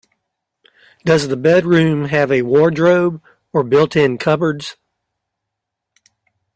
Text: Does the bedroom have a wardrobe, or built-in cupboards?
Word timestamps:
Does 1.05 1.27
the 1.27 1.37
bedroom 1.37 2.05
have 2.05 2.31
a 2.31 2.41
wardrobe, 2.41 3.21
or 3.53 3.61
built-in 3.63 4.17
cupboards? 4.17 4.75